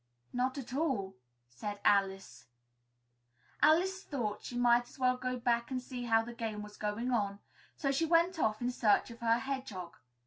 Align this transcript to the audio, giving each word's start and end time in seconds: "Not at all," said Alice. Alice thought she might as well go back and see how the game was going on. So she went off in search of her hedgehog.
"Not 0.33 0.57
at 0.57 0.73
all," 0.73 1.15
said 1.47 1.79
Alice. 1.85 2.47
Alice 3.61 4.01
thought 4.01 4.43
she 4.43 4.57
might 4.57 4.89
as 4.89 4.97
well 4.97 5.15
go 5.15 5.37
back 5.37 5.69
and 5.69 5.79
see 5.79 6.05
how 6.05 6.23
the 6.23 6.33
game 6.33 6.63
was 6.63 6.75
going 6.75 7.11
on. 7.11 7.37
So 7.77 7.91
she 7.91 8.07
went 8.07 8.39
off 8.39 8.61
in 8.63 8.71
search 8.71 9.11
of 9.11 9.19
her 9.19 9.37
hedgehog. 9.37 9.97